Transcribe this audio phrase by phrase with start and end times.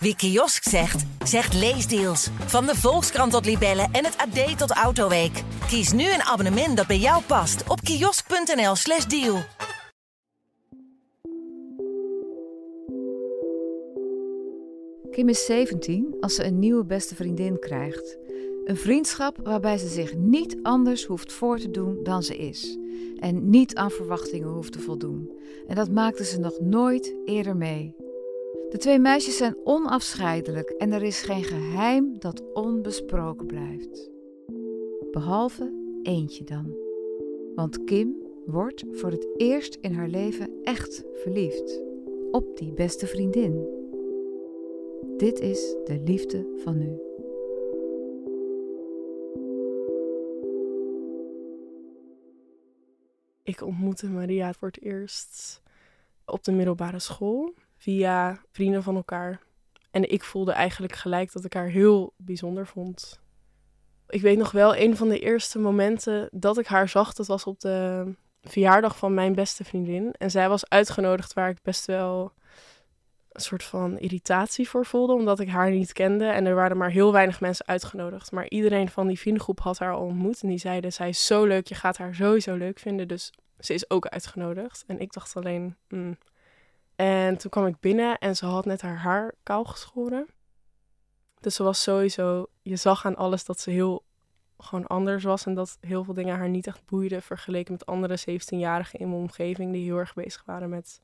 [0.00, 2.28] Wie kiosk zegt, zegt leesdeals.
[2.46, 5.42] Van de Volkskrant tot Libellen en het AD tot Autoweek.
[5.68, 9.38] Kies nu een abonnement dat bij jou past op kiosk.nl/slash deal.
[15.10, 18.18] Kim is 17 als ze een nieuwe beste vriendin krijgt.
[18.64, 22.78] Een vriendschap waarbij ze zich niet anders hoeft voor te doen dan ze is.
[23.18, 25.30] En niet aan verwachtingen hoeft te voldoen.
[25.68, 27.94] En dat maakte ze nog nooit eerder mee.
[28.70, 34.10] De twee meisjes zijn onafscheidelijk en er is geen geheim dat onbesproken blijft.
[35.10, 36.76] Behalve eentje dan.
[37.54, 38.16] Want Kim
[38.46, 41.82] wordt voor het eerst in haar leven echt verliefd.
[42.30, 43.68] Op die beste vriendin.
[45.16, 46.98] Dit is de liefde van nu.
[53.42, 55.62] Ik ontmoette Maria voor het eerst
[56.26, 59.40] op de middelbare school via vrienden van elkaar.
[59.90, 63.20] En ik voelde eigenlijk gelijk dat ik haar heel bijzonder vond.
[64.08, 67.44] Ik weet nog wel, een van de eerste momenten dat ik haar zag, dat was
[67.44, 68.04] op de
[68.42, 70.12] verjaardag van mijn beste vriendin.
[70.12, 72.32] En zij was uitgenodigd waar ik best wel
[73.32, 76.24] een soort van irritatie voor voelde, omdat ik haar niet kende.
[76.24, 78.32] En er waren maar heel weinig mensen uitgenodigd.
[78.32, 80.42] Maar iedereen van die vriendengroep had haar al ontmoet.
[80.42, 83.08] En die zeiden, zij is zo leuk, je gaat haar sowieso leuk vinden.
[83.08, 84.84] Dus ze is ook uitgenodigd.
[84.86, 86.18] En ik dacht alleen, mm.
[86.98, 90.26] En toen kwam ik binnen en ze had net haar haar kaal geschoren.
[91.40, 94.04] Dus ze was sowieso, je zag aan alles dat ze heel
[94.58, 95.46] gewoon anders was.
[95.46, 99.20] En dat heel veel dingen haar niet echt boeiden vergeleken met andere 17-jarigen in mijn
[99.20, 99.72] omgeving.
[99.72, 101.02] Die heel erg bezig waren met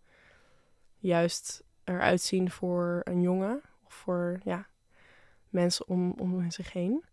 [0.99, 3.63] juist eruit zien voor een jongen.
[3.85, 4.67] Of voor ja,
[5.49, 7.05] mensen om, om zich heen.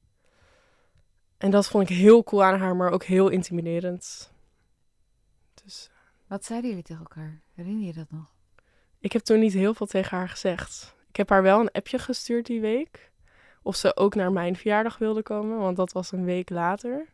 [1.37, 4.31] En dat vond ik heel cool aan haar, maar ook heel intimiderend.
[5.63, 5.89] Dus,
[6.27, 7.41] Wat zeiden jullie tegen elkaar?
[7.53, 8.39] Herinner je dat nog?
[9.02, 10.95] Ik heb toen niet heel veel tegen haar gezegd.
[11.09, 13.11] Ik heb haar wel een appje gestuurd die week.
[13.63, 17.08] Of ze ook naar mijn verjaardag wilde komen, want dat was een week later.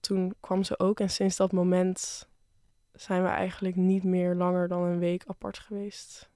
[0.00, 2.28] Toen kwam ze ook en sinds dat moment
[2.92, 6.30] zijn we eigenlijk niet meer langer dan een week apart geweest.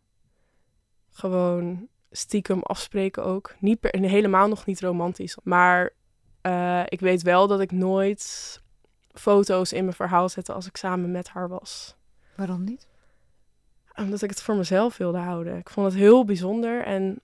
[1.10, 3.54] Gewoon stiekem afspreken ook.
[3.58, 5.36] Niet per, helemaal nog niet romantisch.
[5.42, 5.92] Maar
[6.42, 8.60] uh, ik weet wel dat ik nooit
[9.12, 11.96] foto's in mijn verhaal zette als ik samen met haar was.
[12.36, 12.87] Waarom niet?
[13.98, 15.56] Omdat ik het voor mezelf wilde houden.
[15.56, 17.20] Ik vond het heel bijzonder en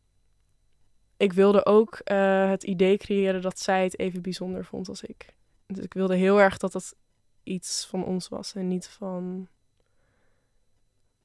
[1.17, 5.35] ik wilde ook uh, het idee creëren dat zij het even bijzonder vond als ik.
[5.67, 6.95] Dus ik wilde heel erg dat het
[7.43, 9.49] iets van ons was en niet van,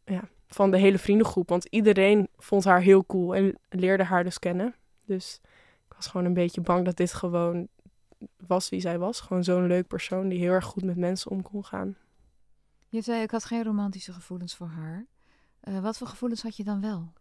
[0.06, 1.50] ja, van de hele vriendengroep.
[1.50, 4.76] Want iedereen vond haar heel cool en leerde haar dus kennen.
[5.06, 5.40] Dus
[5.88, 7.68] ik was gewoon een beetje bang dat dit gewoon
[8.48, 9.20] was wie zij was.
[9.20, 11.98] Gewoon zo'n leuk persoon die heel erg goed met mensen om kon gaan.
[12.90, 15.06] Je zei, ik had geen romantische gevoelens voor haar.
[15.64, 17.14] Uh, wat voor gevoelens had je dan wel?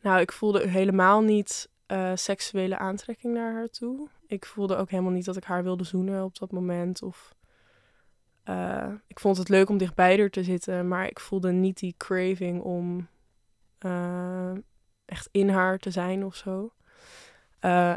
[0.00, 4.08] Nou, ik voelde helemaal niet uh, seksuele aantrekking naar haar toe.
[4.26, 7.02] Ik voelde ook helemaal niet dat ik haar wilde zoenen op dat moment.
[7.02, 7.34] Of
[8.44, 11.94] uh, ik vond het leuk om dichtbij haar te zitten, maar ik voelde niet die
[11.96, 13.08] craving om
[15.04, 16.72] echt in haar te zijn of zo.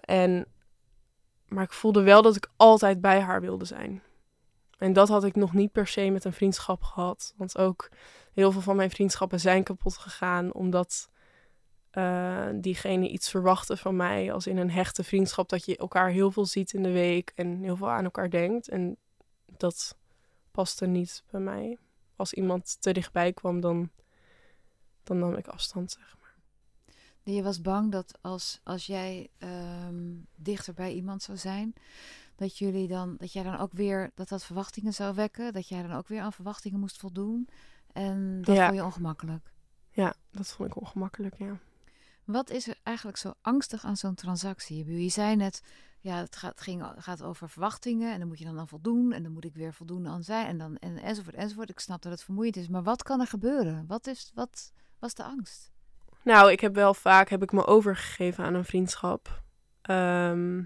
[0.01, 0.45] en,
[1.47, 4.01] maar ik voelde wel dat ik altijd bij haar wilde zijn.
[4.79, 7.33] En dat had ik nog niet per se met een vriendschap gehad.
[7.37, 7.89] Want ook
[8.33, 11.09] heel veel van mijn vriendschappen zijn kapot gegaan omdat
[11.93, 14.33] uh, diegene iets verwachtte van mij.
[14.33, 17.61] Als in een hechte vriendschap dat je elkaar heel veel ziet in de week en
[17.61, 18.69] heel veel aan elkaar denkt.
[18.69, 18.97] En
[19.57, 19.97] dat
[20.51, 21.77] paste niet bij mij.
[22.15, 23.89] Als iemand te dichtbij kwam, dan,
[25.03, 26.35] dan nam ik afstand, zeg maar.
[27.23, 31.73] Je was bang dat als, als jij um, dichter bij iemand zou zijn,
[32.39, 35.81] dat jullie dan, dat jij dan ook weer, dat dat verwachtingen zou wekken, dat jij
[35.81, 37.49] dan ook weer aan verwachtingen moest voldoen.
[37.91, 39.53] En dat vond je ongemakkelijk.
[39.91, 41.57] Ja, dat vond ik ongemakkelijk, ja.
[42.23, 45.01] Wat is er eigenlijk zo angstig aan zo'n transactie?
[45.03, 45.61] Je zei net,
[45.99, 49.23] ja, het gaat, ging, gaat over verwachtingen en dan moet je dan aan voldoen en
[49.23, 51.69] dan moet ik weer voldoen aan zijn en dan en, enzovoort enzovoort.
[51.69, 53.85] Ik snap dat het vermoeiend is, maar wat kan er gebeuren?
[53.87, 55.71] Wat is, wat was de angst?
[56.23, 59.43] Nou, ik heb wel vaak heb ik me overgegeven aan een vriendschap.
[59.81, 60.63] Ehm,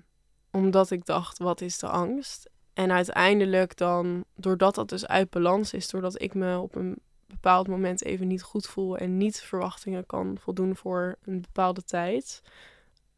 [0.54, 2.50] omdat ik dacht, wat is de angst?
[2.74, 7.68] En uiteindelijk dan, doordat dat dus uit balans is, doordat ik me op een bepaald
[7.68, 12.42] moment even niet goed voel en niet verwachtingen kan voldoen voor een bepaalde tijd,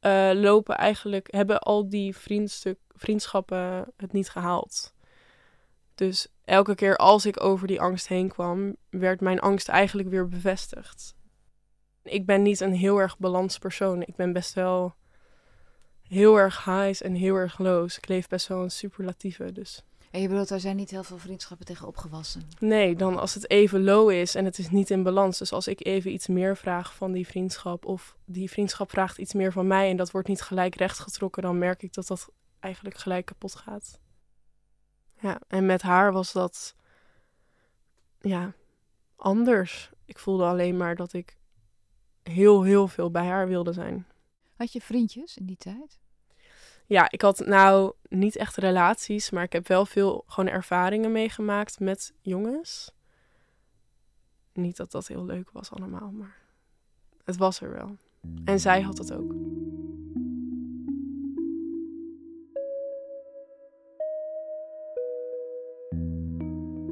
[0.01, 4.93] uh, lopen eigenlijk, hebben al die vriendstuk, vriendschappen het niet gehaald.
[5.95, 10.27] Dus elke keer als ik over die angst heen kwam, werd mijn angst eigenlijk weer
[10.27, 11.15] bevestigd.
[12.03, 14.01] Ik ben niet een heel erg balans persoon.
[14.01, 14.95] Ik ben best wel
[16.07, 17.97] heel erg highs en heel erg lows.
[17.97, 19.83] Ik leef best wel een superlatieve, dus.
[20.11, 22.41] En je bedoelt, er zijn niet heel veel vriendschappen tegen opgewassen.
[22.59, 25.37] Nee, dan als het even low is en het is niet in balans.
[25.37, 29.33] Dus als ik even iets meer vraag van die vriendschap of die vriendschap vraagt iets
[29.33, 32.29] meer van mij en dat wordt niet gelijk rechtgetrokken, dan merk ik dat dat
[32.59, 33.99] eigenlijk gelijk kapot gaat.
[35.19, 36.75] Ja, en met haar was dat
[38.21, 38.53] ja,
[39.15, 39.91] anders.
[40.05, 41.37] Ik voelde alleen maar dat ik
[42.23, 44.07] heel, heel veel bij haar wilde zijn.
[44.55, 45.99] Had je vriendjes in die tijd?
[46.85, 51.79] Ja, ik had nou niet echt relaties, maar ik heb wel veel gewoon ervaringen meegemaakt
[51.79, 52.91] met jongens.
[54.53, 56.37] Niet dat dat heel leuk was allemaal, maar
[57.23, 57.97] het was er wel.
[58.45, 59.33] En zij had het ook.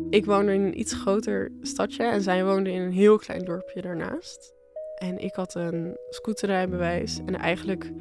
[0.10, 3.82] Ik woonde in een iets groter stadje en zij woonde in een heel klein dorpje
[3.82, 4.54] daarnaast.
[5.04, 7.92] En ik had een scooterrijbewijs en eigenlijk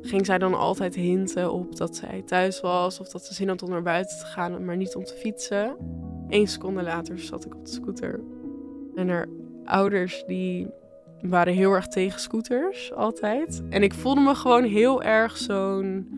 [0.00, 3.62] ging zij dan altijd hinten op dat zij thuis was of dat ze zin had
[3.62, 5.76] om naar buiten te gaan, maar niet om te fietsen.
[6.28, 8.20] Eén seconde later zat ik op de scooter.
[8.94, 9.26] En haar
[9.64, 10.66] ouders die
[11.20, 13.62] waren heel erg tegen scooters, altijd.
[13.68, 16.08] En ik voelde me gewoon heel erg zo'n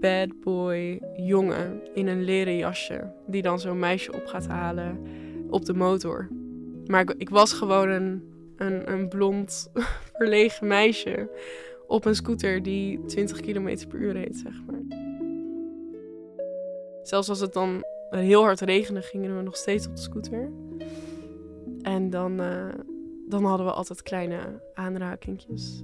[0.00, 3.12] bad boy jongen in een leren jasje.
[3.26, 4.98] Die dan zo'n meisje op gaat halen
[5.50, 6.28] op de motor.
[6.86, 8.29] Maar ik, ik was gewoon een,
[8.60, 9.70] een, een blond,
[10.16, 11.28] verlegen meisje
[11.86, 15.08] op een scooter die 20 km per uur reed, zeg maar.
[17.02, 20.50] Zelfs als het dan heel hard regende, gingen we nog steeds op de scooter.
[21.82, 22.68] En dan, uh,
[23.28, 25.82] dan hadden we altijd kleine aanrakingjes.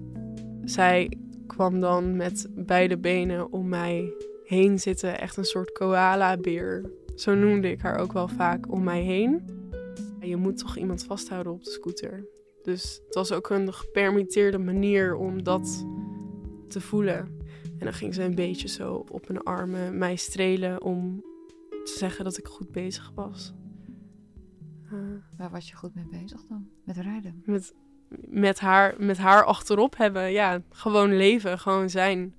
[0.65, 1.11] Zij
[1.47, 4.13] kwam dan met beide benen om mij
[4.45, 5.21] heen zitten.
[5.21, 6.91] Echt een soort koala-beer.
[7.15, 9.45] Zo noemde ik haar ook wel vaak om mij heen.
[10.21, 12.25] Je moet toch iemand vasthouden op de scooter.
[12.67, 15.87] Dus het was ook een gepermitteerde manier om dat
[16.69, 17.19] te voelen.
[17.63, 21.25] En dan ging ze een beetje zo op mijn armen mij strelen om
[21.69, 23.55] te zeggen dat ik goed bezig was.
[24.93, 25.01] Uh,
[25.37, 26.69] Waar was je goed mee bezig dan?
[26.85, 27.43] Met rijden?
[27.45, 27.75] Met,
[28.29, 30.33] met, haar, met haar achterop hebben.
[30.33, 32.35] Ja, gewoon leven, gewoon zijn.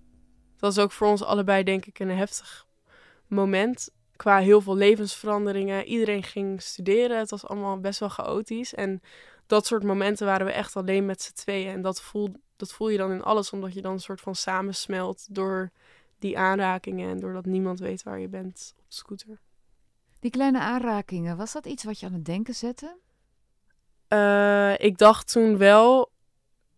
[0.58, 2.68] Dat was ook voor ons allebei denk ik een heftig
[3.28, 3.90] moment.
[4.16, 5.86] Qua heel veel levensveranderingen.
[5.86, 7.20] Iedereen ging studeren.
[7.20, 8.74] Het was allemaal best wel chaotisch.
[8.74, 9.02] En
[9.48, 11.74] dat soort momenten waren we echt alleen met z'n tweeën.
[11.74, 14.36] En dat voel, dat voel je dan in alles, omdat je dan een soort van
[14.36, 15.72] samensmelt door
[16.20, 19.40] die aanrakingen en doordat niemand weet waar je bent op de scooter.
[20.20, 22.98] Die kleine aanrakingen, was dat iets wat je aan het denken zette?
[24.10, 26.12] Uh, ik dacht toen wel,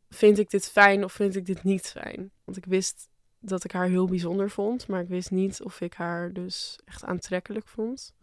[0.10, 2.32] vind ik dit fijn of vind ik dit niet fijn?
[2.44, 5.94] Want ik wist dat ik haar heel bijzonder vond, maar ik wist niet of ik
[5.94, 8.14] haar dus echt aantrekkelijk vond.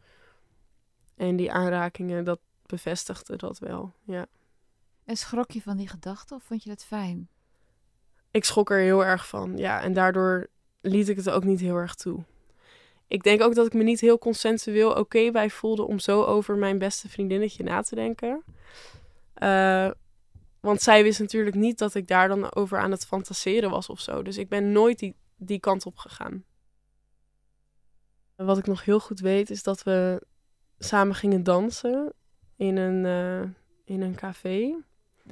[1.15, 4.27] En die aanrakingen, dat bevestigde dat wel, ja.
[5.07, 7.29] En schrok je van die gedachte of vond je dat fijn?
[8.31, 9.83] Ik schrok er heel erg van, ja.
[9.83, 10.47] En daardoor
[10.81, 12.25] liet ik het ook niet heel erg toe.
[13.09, 16.57] Ik denk ook dat ik me niet heel consensueel oké bij voelde om zo over
[16.57, 18.45] mijn beste vriendinnetje na te denken.
[19.43, 19.91] Uh,
[20.61, 24.01] want zij wist natuurlijk niet dat ik daar dan over aan het fantaseren was of
[24.01, 24.23] zo.
[24.23, 26.45] Dus ik ben nooit die, die kant op gegaan.
[28.37, 30.27] Wat ik nog heel goed weet is dat we
[30.79, 32.13] samen gingen dansen
[32.57, 33.51] in een, uh,
[33.85, 34.75] in een café.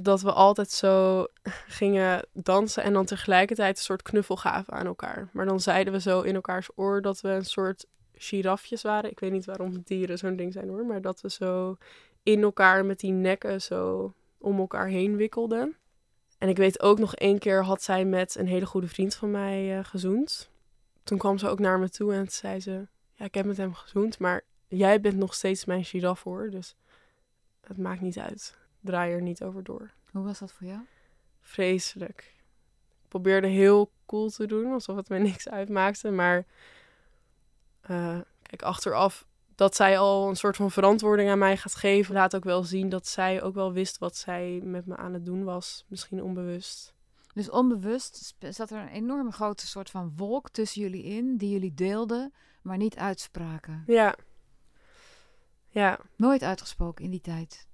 [0.01, 1.27] Dat we altijd zo
[1.67, 5.29] gingen dansen en dan tegelijkertijd een soort knuffel gaven aan elkaar.
[5.33, 9.11] Maar dan zeiden we zo in elkaars oor dat we een soort girafjes waren.
[9.11, 10.87] Ik weet niet waarom dieren zo'n ding zijn hoor.
[10.87, 11.77] Maar dat we zo
[12.23, 15.77] in elkaar met die nekken zo om elkaar heen wikkelden.
[16.39, 19.31] En ik weet ook nog één keer had zij met een hele goede vriend van
[19.31, 20.51] mij uh, gezoend.
[21.05, 22.87] Toen kwam ze ook naar me toe en zei ze...
[23.13, 26.51] Ja, ik heb met hem gezoend, maar jij bent nog steeds mijn giraf hoor.
[26.51, 26.77] Dus
[27.61, 28.59] het maakt niet uit.
[28.85, 29.91] Draai er niet over door.
[30.11, 30.81] Hoe was dat voor jou?
[31.41, 32.35] Vreselijk.
[33.03, 36.11] Ik probeerde heel cool te doen, alsof het me niks uitmaakte.
[36.11, 36.47] Maar
[37.91, 42.37] uh, kijk, achteraf dat zij al een soort van verantwoording aan mij gaat geven, laat
[42.37, 45.45] ook wel zien dat zij ook wel wist wat zij met me aan het doen
[45.45, 45.85] was.
[45.89, 46.95] Misschien onbewust.
[47.35, 51.75] Dus onbewust zat er een enorme grote soort van wolk tussen jullie in, die jullie
[51.75, 53.83] deelden, maar niet uitspraken.
[53.87, 54.15] Ja.
[55.69, 55.99] Ja.
[56.17, 57.67] Nooit uitgesproken in die tijd?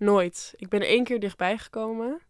[0.00, 0.54] Nooit.
[0.56, 2.20] Ik ben één keer dichtbij gekomen.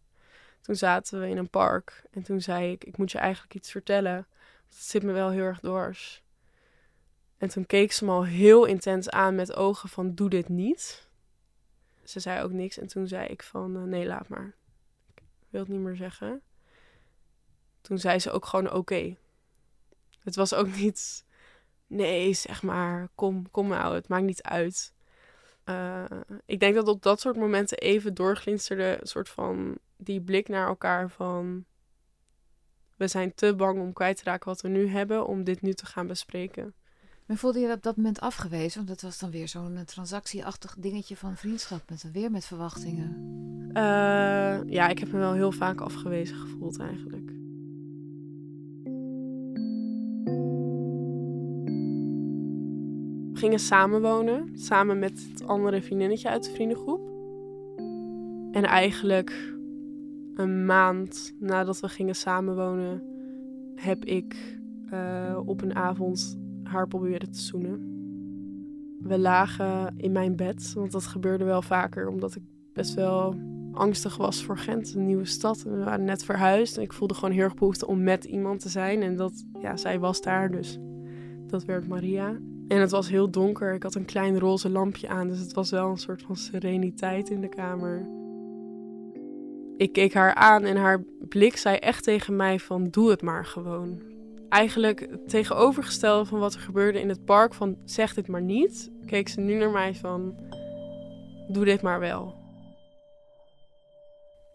[0.61, 3.71] Toen zaten we in een park en toen zei ik, ik moet je eigenlijk iets
[3.71, 4.27] vertellen.
[4.67, 6.23] Het zit me wel heel erg dwars.
[7.37, 11.07] En toen keek ze me al heel intens aan met ogen van doe dit niet.
[12.03, 14.55] Ze zei ook niks en toen zei ik van uh, nee, laat maar.
[15.15, 16.41] Ik wil het niet meer zeggen.
[17.81, 19.15] Toen zei ze ook gewoon oké.
[20.19, 21.25] Het was ook niet
[21.87, 24.93] nee, zeg maar, kom, kom nou, het maakt niet uit.
[25.65, 26.03] Uh,
[26.45, 30.67] ik denk dat op dat soort momenten even doorglinsterde een soort van die blik naar
[30.67, 31.65] elkaar van
[32.97, 35.73] we zijn te bang om kwijt te raken wat we nu hebben om dit nu
[35.73, 36.73] te gaan bespreken.
[37.25, 38.75] Maar voelde je op dat moment afgewezen?
[38.75, 41.89] Want dat was dan weer zo'n eh, transactieachtig dingetje van vriendschap.
[41.89, 43.15] Met, weer met verwachtingen.
[43.67, 47.40] Uh, ja, ik heb me wel heel vaak afgewezen gevoeld eigenlijk.
[53.41, 57.09] Gingen samenwonen, samen met het andere vriendinnetje uit de vriendengroep.
[58.51, 59.53] En eigenlijk
[60.33, 63.03] een maand nadat we gingen samenwonen,
[63.75, 64.59] heb ik
[64.93, 67.89] uh, op een avond haar proberen te zoenen.
[68.99, 72.43] We lagen in mijn bed, want dat gebeurde wel vaker, omdat ik
[72.73, 73.35] best wel
[73.71, 75.63] angstig was voor Gent, een nieuwe stad.
[75.63, 78.69] We waren net verhuisd en ik voelde gewoon heel erg behoefte om met iemand te
[78.69, 79.01] zijn.
[79.01, 80.79] En dat, ja, zij was daar, dus
[81.47, 82.39] dat werd Maria.
[82.71, 83.73] En het was heel donker.
[83.73, 87.29] Ik had een klein roze lampje aan, dus het was wel een soort van sereniteit
[87.29, 88.09] in de kamer.
[89.77, 93.45] Ik keek haar aan en haar blik zei echt tegen mij van doe het maar
[93.45, 94.01] gewoon
[94.49, 97.53] eigenlijk tegenovergestelde van wat er gebeurde in het park.
[97.53, 98.91] Van zeg dit maar niet.
[99.05, 100.35] Keek ze nu naar mij van
[101.47, 102.35] doe dit maar wel.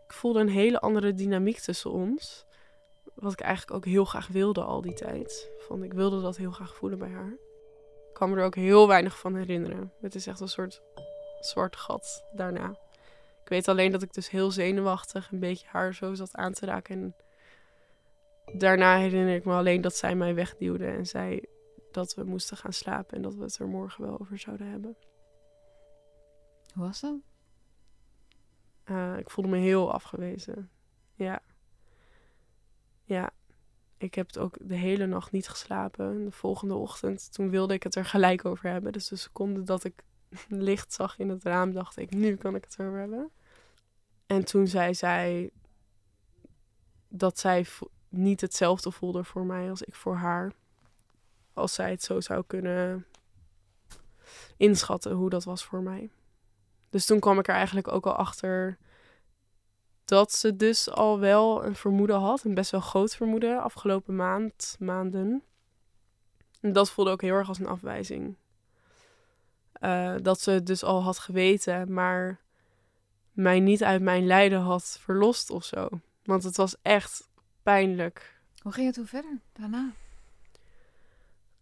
[0.06, 2.46] Ik voelde een hele andere dynamiek tussen ons.
[3.14, 5.50] Wat ik eigenlijk ook heel graag wilde al die tijd.
[5.58, 7.45] Van, ik wilde dat heel graag voelen bij haar.
[8.16, 9.92] Ik kan me er ook heel weinig van herinneren.
[10.00, 10.82] Het is echt een soort
[11.40, 12.70] zwart gat daarna.
[13.42, 16.66] Ik weet alleen dat ik dus heel zenuwachtig een beetje haar zo zat aan te
[16.66, 16.96] raken.
[16.96, 17.14] En
[18.58, 21.40] daarna herinner ik me alleen dat zij mij wegduwde en zei
[21.92, 24.96] dat we moesten gaan slapen en dat we het er morgen wel over zouden hebben.
[26.74, 27.16] Hoe was dat?
[28.86, 30.70] Uh, ik voelde me heel afgewezen.
[31.14, 31.40] Ja.
[33.04, 33.30] Ja.
[33.98, 36.24] Ik heb het ook de hele nacht niet geslapen.
[36.24, 38.92] De volgende ochtend, toen wilde ik het er gelijk over hebben.
[38.92, 40.02] Dus de seconde dat ik
[40.48, 43.30] licht zag in het raam, dacht ik, nu kan ik het erover hebben.
[44.26, 45.50] En toen zei zij
[47.08, 47.66] dat zij
[48.08, 50.52] niet hetzelfde voelde voor mij als ik voor haar.
[51.52, 53.06] Als zij het zo zou kunnen
[54.56, 56.10] inschatten hoe dat was voor mij.
[56.90, 58.78] Dus toen kwam ik er eigenlijk ook al achter
[60.06, 62.44] dat ze dus al wel een vermoeden had.
[62.44, 65.42] Een best wel groot vermoeden afgelopen maand, maanden.
[66.60, 68.36] En dat voelde ook heel erg als een afwijzing.
[69.80, 72.40] Uh, dat ze het dus al had geweten, maar
[73.32, 75.88] mij niet uit mijn lijden had verlost of zo.
[76.24, 77.28] Want het was echt
[77.62, 78.40] pijnlijk.
[78.62, 79.92] Hoe ging het toen verder daarna?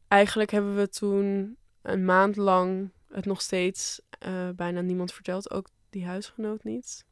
[0.08, 5.50] Eigenlijk hebben we toen een maand lang het nog steeds uh, bijna niemand verteld.
[5.50, 7.04] Ook die huisgenoot niet.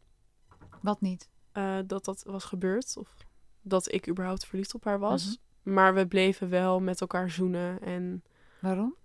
[0.83, 1.29] Wat niet?
[1.55, 2.97] Uh, dat dat was gebeurd.
[2.97, 3.17] Of
[3.63, 5.25] dat ik überhaupt verliefd op haar was.
[5.25, 5.75] Mhm.
[5.75, 7.81] Maar we bleven wel met elkaar zoenen.
[7.81, 8.23] En
[8.61, 8.97] Waarom?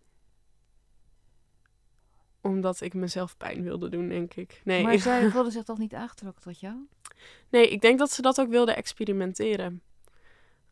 [2.42, 4.62] Omdat ik mezelf pijn wilde doen, denk ik.
[4.64, 6.76] Nee, maar zij voelde zich toch niet aangetrokken tot jou?
[7.50, 9.82] Nee, ik denk dat ze dat ook wilde experimenteren.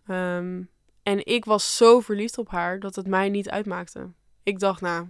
[0.05, 0.63] Ehm,
[1.03, 4.11] en ik was zo verliefd op haar dat het mij niet uitmaakte.
[4.43, 5.07] Ik dacht, nou.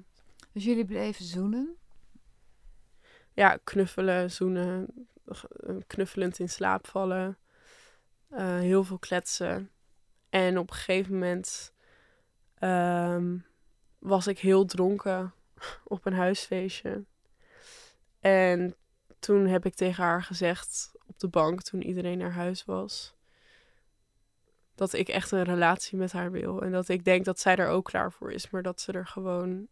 [0.51, 1.75] Dus jullie bleven zoenen?
[3.33, 4.87] Ja, knuffelen, zoenen,
[5.87, 7.37] knuffelend in slaap vallen.
[8.31, 9.71] Uh, heel veel kletsen.
[10.29, 11.73] En op een gegeven moment
[12.59, 13.45] um,
[13.99, 15.33] was ik heel dronken
[15.83, 17.05] op een huisfeestje.
[18.19, 18.75] En
[19.19, 23.15] toen heb ik tegen haar gezegd op de bank, toen iedereen naar huis was,
[24.75, 26.61] dat ik echt een relatie met haar wil.
[26.61, 29.07] En dat ik denk dat zij er ook klaar voor is, maar dat ze er
[29.07, 29.67] gewoon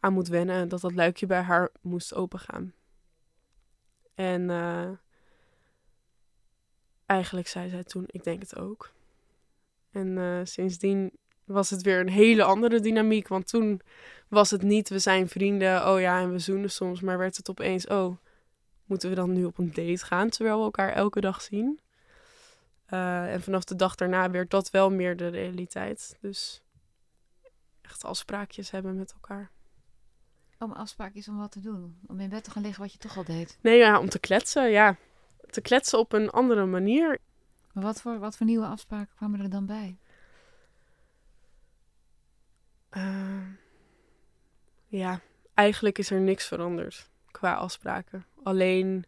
[0.00, 0.56] aan moet wennen.
[0.56, 2.74] En dat dat luikje bij haar moest opengaan.
[4.14, 4.90] En uh,
[7.06, 8.92] eigenlijk zei zij toen, ik denk het ook.
[9.90, 11.12] En uh, sindsdien
[11.44, 13.28] was het weer een hele andere dynamiek.
[13.28, 13.80] Want toen
[14.28, 17.00] was het niet, we zijn vrienden, oh ja, en we zoenen soms.
[17.00, 18.16] Maar werd het opeens, oh,
[18.84, 21.80] moeten we dan nu op een date gaan terwijl we elkaar elke dag zien?
[22.90, 26.16] Uh, en vanaf de dag daarna werd dat wel meer de realiteit.
[26.20, 26.62] Dus
[27.82, 29.50] echt afspraakjes hebben met elkaar.
[30.64, 31.98] Om afspraakjes om wat te doen?
[32.06, 33.58] Om in bed te gaan liggen wat je toch al deed?
[33.60, 34.96] Nee, ja, om te kletsen, ja.
[35.50, 37.18] Te kletsen op een andere manier.
[37.72, 39.98] Maar wat voor, wat voor nieuwe afspraken kwamen er dan bij?
[42.90, 43.46] Uh,
[44.86, 45.20] ja,
[45.54, 48.26] eigenlijk is er niks veranderd qua afspraken.
[48.42, 49.04] Alleen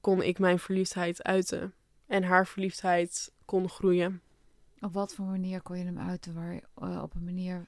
[0.00, 1.74] kon ik mijn verliefdheid uiten
[2.06, 4.22] en haar verliefdheid kon groeien.
[4.80, 6.34] Op wat voor manier kon je hem uiten?
[6.34, 7.66] Waar, uh, op een manier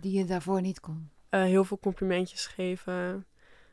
[0.00, 1.10] die je daarvoor niet kon?
[1.34, 3.26] Uh, heel veel complimentjes geven,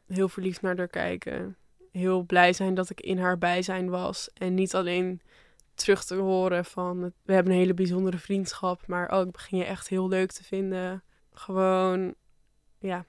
[0.08, 1.58] heel verliefd naar haar kijken,
[1.92, 5.22] heel blij zijn dat ik in haar bijzijn was en niet alleen
[5.74, 9.88] terug te horen van we hebben een hele bijzondere vriendschap, maar oh, begin je echt
[9.88, 11.04] heel leuk te vinden.
[11.34, 12.16] Gewoon,
[12.80, 13.06] ja,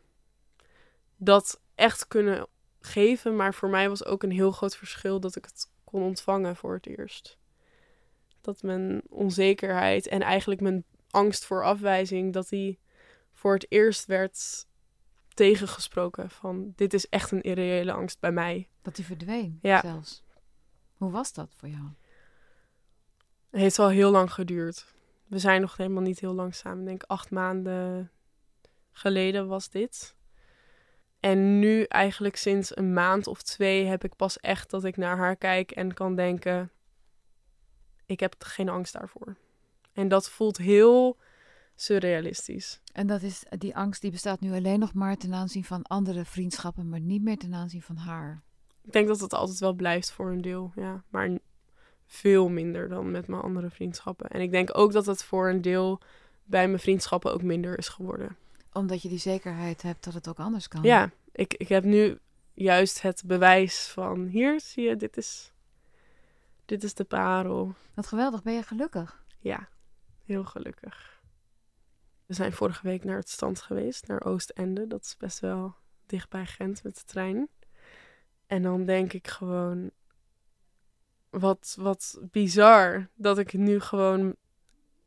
[1.16, 2.46] dat echt kunnen
[2.80, 3.36] geven.
[3.36, 6.74] Maar voor mij was ook een heel groot verschil dat ik het kon ontvangen voor
[6.74, 7.38] het eerst.
[8.40, 12.78] Dat mijn onzekerheid en eigenlijk mijn angst voor afwijzing, dat die
[13.32, 14.66] voor het eerst werd
[15.34, 16.30] tegengesproken.
[16.30, 18.68] Van dit is echt een irreële angst bij mij.
[18.82, 19.80] Dat die verdween Ja.
[19.80, 20.22] zelfs.
[20.96, 21.84] Hoe was dat voor jou?
[23.50, 24.94] Het heeft al heel lang geduurd.
[25.26, 26.80] We zijn nog helemaal niet heel lang samen.
[26.80, 28.10] Ik denk acht maanden
[28.92, 30.14] geleden was dit.
[31.20, 35.16] En nu eigenlijk sinds een maand of twee heb ik pas echt dat ik naar
[35.16, 36.70] haar kijk en kan denken...
[38.06, 39.36] Ik heb geen angst daarvoor.
[39.92, 41.18] En dat voelt heel
[41.82, 42.80] surrealistisch.
[42.92, 46.24] En dat is, die angst die bestaat nu alleen nog maar ten aanzien van andere
[46.24, 48.42] vriendschappen, maar niet meer ten aanzien van haar.
[48.82, 51.04] Ik denk dat het altijd wel blijft voor een deel, ja.
[51.08, 51.38] Maar
[52.06, 54.30] veel minder dan met mijn andere vriendschappen.
[54.30, 56.00] En ik denk ook dat het voor een deel
[56.44, 58.36] bij mijn vriendschappen ook minder is geworden.
[58.72, 60.82] Omdat je die zekerheid hebt dat het ook anders kan.
[60.82, 62.18] Ja, ik, ik heb nu
[62.54, 64.26] juist het bewijs van...
[64.26, 65.52] Hier, zie je, dit is,
[66.64, 67.74] dit is de parel.
[67.94, 69.24] Wat geweldig, ben je gelukkig?
[69.38, 69.68] Ja,
[70.24, 71.21] heel gelukkig.
[72.32, 74.86] We zijn vorige week naar het strand geweest, naar Oostende.
[74.86, 75.74] Dat is best wel
[76.06, 77.48] dicht bij Gent met de trein.
[78.46, 79.90] En dan denk ik gewoon...
[81.30, 84.36] Wat, wat bizar dat ik nu gewoon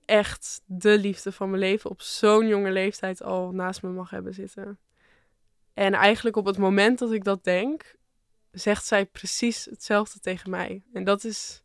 [0.05, 4.33] echt de liefde van mijn leven op zo'n jonge leeftijd al naast me mag hebben
[4.33, 4.79] zitten.
[5.73, 7.95] En eigenlijk op het moment dat ik dat denk,
[8.51, 10.83] zegt zij precies hetzelfde tegen mij.
[10.93, 11.63] En dat is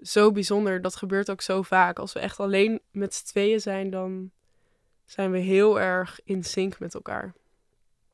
[0.00, 0.82] zo bijzonder.
[0.82, 1.98] Dat gebeurt ook zo vaak.
[1.98, 4.30] Als we echt alleen met z'n tweeën zijn, dan
[5.08, 7.34] zijn we heel erg in sync met elkaar.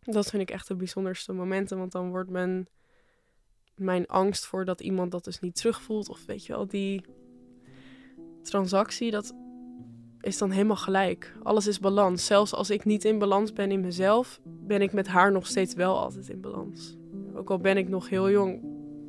[0.01, 1.79] Dat vind ik echt de bijzonderste momenten.
[1.79, 2.69] Want dan wordt mijn,
[3.75, 6.09] mijn angst voor dat iemand dat dus niet terugvoelt.
[6.09, 7.05] Of weet je wel, die
[8.43, 9.35] transactie, dat
[10.21, 11.37] is dan helemaal gelijk.
[11.43, 12.27] Alles is balans.
[12.27, 15.75] Zelfs als ik niet in balans ben in mezelf, ben ik met haar nog steeds
[15.75, 16.97] wel altijd in balans.
[17.35, 18.63] Ook al ben ik nog heel jong,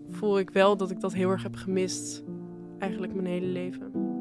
[0.09, 2.23] voel ik wel dat ik dat heel erg heb gemist
[2.79, 4.14] eigenlijk mijn hele leven.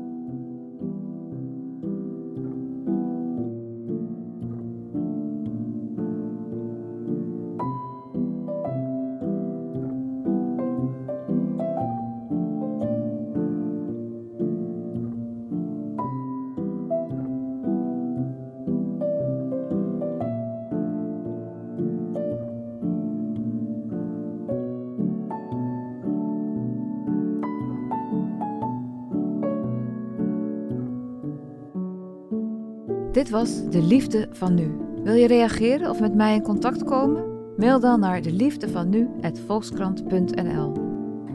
[33.25, 34.79] Dit was De Liefde van Nu.
[35.03, 37.25] Wil je reageren of met mij in contact komen?
[37.57, 40.73] Mail dan naar deliefdevanu@volkskrant.nl.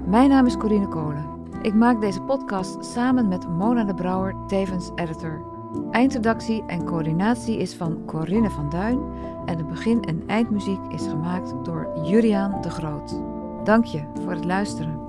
[0.08, 1.26] Mijn naam is Corine Kolen.
[1.62, 5.42] Ik maak deze podcast samen met Mona de Brouwer, tevens editor.
[5.92, 9.00] Eindredactie en coördinatie is van Corinne van Duin
[9.46, 13.22] en de begin- en eindmuziek is gemaakt door Juriaan de Groot.
[13.64, 15.09] Dank je voor het luisteren.